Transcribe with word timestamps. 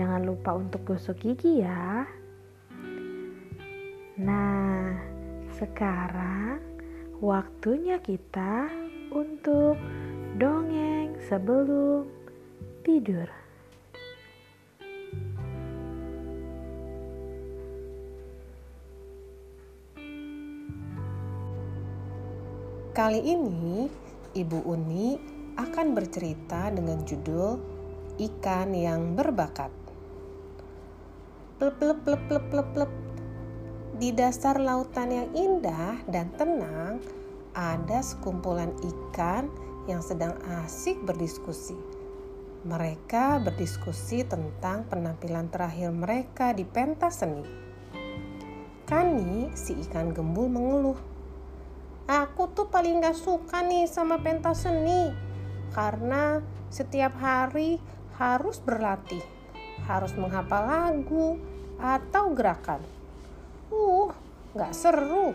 Jangan 0.00 0.24
lupa 0.24 0.56
untuk 0.56 0.80
gosok 0.88 1.20
gigi 1.20 1.60
ya. 1.60 2.08
Nah, 4.16 4.96
sekarang 5.60 6.56
waktunya 7.20 8.00
kita 8.00 8.64
untuk 9.12 9.76
dongeng 10.40 11.20
sebelum 11.28 12.08
tidur. 12.80 13.28
Kali 22.96 23.20
ini, 23.20 23.84
Ibu 24.32 24.64
Uni 24.64 25.20
akan 25.60 25.92
bercerita 25.92 26.72
dengan 26.72 27.04
judul 27.04 27.60
Ikan 28.16 28.72
yang 28.72 29.12
Berbakat 29.12 29.79
plep 31.60 31.76
plep 31.76 31.98
plep 32.08 32.22
plep 32.24 32.44
plep 32.48 32.68
plep. 32.72 32.90
Di 34.00 34.16
dasar 34.16 34.56
lautan 34.56 35.12
yang 35.12 35.28
indah 35.36 36.00
dan 36.08 36.32
tenang, 36.40 37.04
ada 37.52 38.00
sekumpulan 38.00 38.72
ikan 38.80 39.44
yang 39.84 40.00
sedang 40.00 40.32
asik 40.64 40.96
berdiskusi. 41.04 41.76
Mereka 42.64 43.44
berdiskusi 43.44 44.24
tentang 44.24 44.88
penampilan 44.88 45.52
terakhir 45.52 45.92
mereka 45.92 46.56
di 46.56 46.64
pentas 46.64 47.20
seni. 47.20 47.44
Kani, 48.88 49.52
si 49.52 49.76
ikan 49.84 50.16
gembul 50.16 50.48
mengeluh. 50.48 50.96
Aku 52.08 52.56
tuh 52.56 52.72
paling 52.72 53.04
gak 53.04 53.20
suka 53.20 53.60
nih 53.60 53.84
sama 53.84 54.16
pentas 54.24 54.64
seni. 54.64 55.12
Karena 55.76 56.40
setiap 56.72 57.20
hari 57.20 57.76
harus 58.16 58.64
berlatih 58.64 59.39
harus 59.88 60.12
menghafal 60.16 60.66
lagu 60.66 61.40
atau 61.80 62.32
gerakan. 62.36 62.80
Uh, 63.70 64.10
gak 64.56 64.74
seru. 64.74 65.32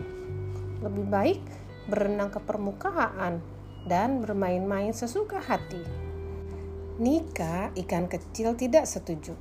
Lebih 0.84 1.06
baik 1.08 1.40
berenang 1.86 2.34
ke 2.34 2.42
permukaan 2.42 3.40
dan 3.86 4.18
bermain-main 4.20 4.90
sesuka 4.90 5.38
hati. 5.38 5.80
Nika, 6.96 7.70
ikan 7.76 8.10
kecil 8.10 8.56
tidak 8.58 8.88
setuju. 8.88 9.36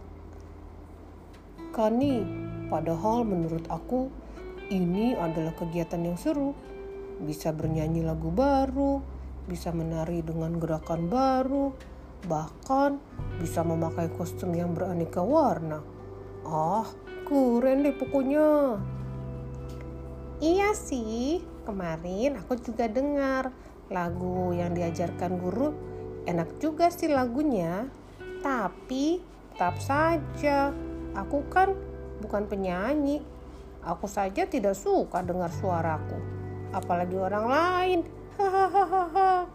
Kani, 1.75 2.23
padahal 2.71 3.27
menurut 3.27 3.67
aku 3.67 4.07
ini 4.71 5.15
adalah 5.15 5.51
kegiatan 5.55 5.99
yang 5.99 6.15
seru. 6.15 6.55
Bisa 7.19 7.55
bernyanyi 7.55 8.03
lagu 8.03 8.31
baru, 8.31 8.99
bisa 9.47 9.71
menari 9.71 10.19
dengan 10.19 10.55
gerakan 10.59 11.07
baru, 11.07 11.71
bahkan 12.25 12.99
bisa 13.39 13.61
memakai 13.61 14.09
kostum 14.13 14.51
yang 14.53 14.73
beraneka 14.73 15.21
warna. 15.21 15.81
Ah, 16.45 16.85
keren 17.25 17.85
deh 17.85 17.95
pokoknya. 17.95 18.77
Iya 20.43 20.75
sih, 20.75 21.41
kemarin 21.63 22.37
aku 22.37 22.59
juga 22.59 22.91
dengar 22.91 23.55
lagu 23.87 24.51
yang 24.51 24.75
diajarkan 24.75 25.39
guru. 25.39 25.71
Enak 26.25 26.59
juga 26.59 26.91
sih 26.91 27.07
lagunya. 27.07 27.87
Tapi 28.43 29.21
tetap 29.55 29.79
saja, 29.81 30.69
aku 31.15 31.47
kan 31.49 31.73
bukan 32.19 32.45
penyanyi. 32.45 33.23
Aku 33.85 34.09
saja 34.09 34.49
tidak 34.49 34.75
suka 34.75 35.21
dengar 35.21 35.53
suaraku. 35.53 36.17
Apalagi 36.73 37.15
orang 37.15 37.45
lain. 37.45 37.99
Hahaha. 38.37 39.54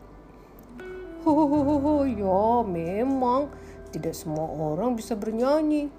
Hohoho, 1.21 2.09
ya 2.09 2.65
memang 2.65 3.53
tidak 3.93 4.17
semua 4.17 4.49
orang 4.49 4.97
bisa 4.97 5.13
bernyanyi. 5.13 5.93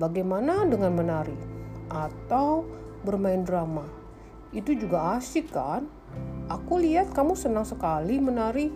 Bagaimana 0.00 0.64
dengan 0.64 0.96
menari 0.96 1.36
atau 1.92 2.64
bermain 3.04 3.44
drama? 3.44 3.84
Itu 4.56 4.72
juga 4.72 5.20
asik 5.20 5.52
kan? 5.52 5.84
Aku 6.48 6.80
lihat 6.80 7.12
kamu 7.12 7.36
senang 7.36 7.68
sekali 7.68 8.16
menari. 8.16 8.72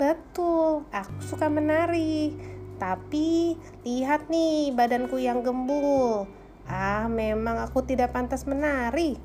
Betul, 0.00 0.88
aku 0.88 1.20
suka 1.20 1.52
menari. 1.52 2.32
Tapi 2.80 3.60
lihat 3.84 4.32
nih 4.32 4.72
badanku 4.72 5.20
yang 5.20 5.44
gembul. 5.44 6.24
Ah, 6.64 7.04
memang 7.04 7.60
aku 7.60 7.84
tidak 7.84 8.16
pantas 8.16 8.48
menari. 8.48 9.20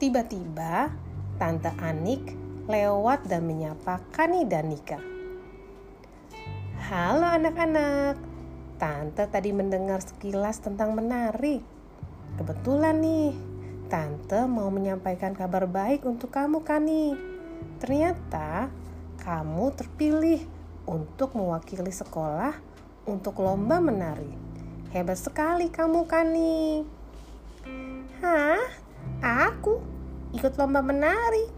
Tiba-tiba, 0.00 0.88
Tante 1.36 1.68
Anik 1.84 2.47
lewat 2.68 3.24
dan 3.24 3.48
menyapa 3.48 4.04
Kani 4.12 4.44
dan 4.44 4.68
Nika. 4.68 5.00
Halo 6.84 7.24
anak-anak, 7.24 8.20
Tante 8.76 9.24
tadi 9.24 9.56
mendengar 9.56 10.04
sekilas 10.04 10.60
tentang 10.60 10.92
menari. 10.92 11.64
Kebetulan 12.36 13.00
nih, 13.00 13.32
Tante 13.88 14.44
mau 14.44 14.68
menyampaikan 14.68 15.32
kabar 15.32 15.64
baik 15.64 16.04
untuk 16.04 16.28
kamu 16.28 16.60
Kani. 16.60 17.16
Ternyata 17.80 18.68
kamu 19.24 19.72
terpilih 19.72 20.44
untuk 20.84 21.32
mewakili 21.40 21.88
sekolah 21.88 22.52
untuk 23.08 23.40
lomba 23.40 23.80
menari. 23.80 24.28
Hebat 24.92 25.16
sekali 25.16 25.72
kamu 25.72 26.04
Kani. 26.04 26.84
Hah? 28.20 28.60
Aku 29.24 29.80
ikut 30.36 30.52
lomba 30.60 30.84
menari? 30.84 31.57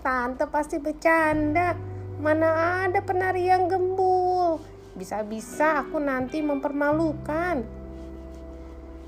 Tante 0.00 0.46
pasti 0.46 0.78
bercanda. 0.78 1.74
Mana 2.18 2.82
ada 2.86 2.98
penari 3.02 3.46
yang 3.46 3.70
gembul. 3.70 4.58
Bisa-bisa 4.98 5.86
aku 5.86 6.02
nanti 6.02 6.42
mempermalukan. 6.42 7.62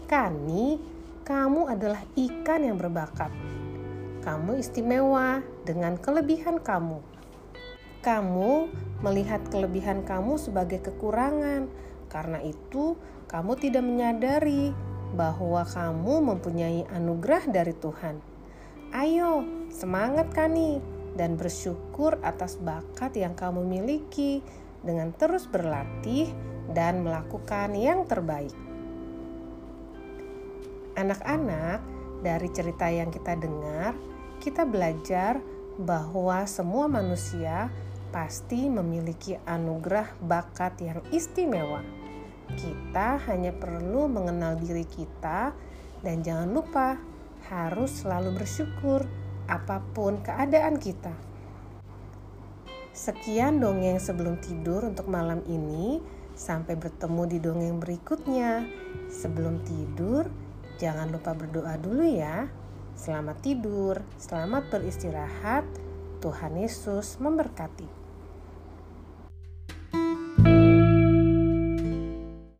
Kani, 0.06 0.78
kamu 1.26 1.70
adalah 1.70 2.02
ikan 2.14 2.60
yang 2.62 2.78
berbakat. 2.78 3.30
Kamu 4.22 4.58
istimewa 4.58 5.42
dengan 5.66 5.98
kelebihan 5.98 6.62
kamu. 6.62 7.02
Kamu 8.00 8.52
melihat 9.02 9.42
kelebihan 9.50 10.06
kamu 10.06 10.38
sebagai 10.38 10.78
kekurangan. 10.78 11.66
Karena 12.10 12.38
itu, 12.42 12.94
kamu 13.26 13.58
tidak 13.58 13.82
menyadari 13.86 14.74
bahwa 15.14 15.66
kamu 15.66 16.34
mempunyai 16.34 16.86
anugerah 16.90 17.46
dari 17.50 17.74
Tuhan. 17.74 18.29
Ayo, 18.90 19.46
semangat 19.70 20.34
Kani 20.34 20.82
dan 21.14 21.38
bersyukur 21.38 22.18
atas 22.26 22.58
bakat 22.58 23.14
yang 23.14 23.38
kamu 23.38 23.62
miliki 23.62 24.42
dengan 24.82 25.14
terus 25.14 25.46
berlatih 25.46 26.26
dan 26.74 27.06
melakukan 27.06 27.70
yang 27.78 28.02
terbaik. 28.10 28.50
Anak-anak, 30.98 31.78
dari 32.26 32.50
cerita 32.50 32.90
yang 32.90 33.14
kita 33.14 33.38
dengar, 33.38 33.94
kita 34.42 34.66
belajar 34.66 35.38
bahwa 35.78 36.42
semua 36.50 36.90
manusia 36.90 37.70
pasti 38.10 38.66
memiliki 38.66 39.38
anugerah 39.46 40.18
bakat 40.18 40.82
yang 40.82 40.98
istimewa. 41.14 41.78
Kita 42.58 43.22
hanya 43.30 43.54
perlu 43.54 44.10
mengenal 44.10 44.58
diri 44.58 44.82
kita, 44.82 45.54
dan 46.02 46.26
jangan 46.26 46.50
lupa 46.50 46.98
harus 47.48 48.04
selalu 48.04 48.42
bersyukur 48.42 49.08
apa 49.48 49.80
pun 49.96 50.20
keadaan 50.20 50.76
kita. 50.76 51.14
Sekian 52.90 53.62
dongeng 53.62 54.02
sebelum 54.02 54.42
tidur 54.42 54.84
untuk 54.84 55.06
malam 55.06 55.40
ini. 55.46 56.02
Sampai 56.34 56.72
bertemu 56.74 57.22
di 57.28 57.38
dongeng 57.38 57.76
berikutnya. 57.78 58.64
Sebelum 59.12 59.60
tidur, 59.62 60.26
jangan 60.80 61.12
lupa 61.12 61.36
berdoa 61.36 61.76
dulu 61.76 62.06
ya. 62.06 62.48
Selamat 62.96 63.40
tidur, 63.44 64.00
selamat 64.16 64.72
beristirahat. 64.72 65.64
Tuhan 66.20 66.60
Yesus 66.60 67.16
memberkati. 67.16 67.99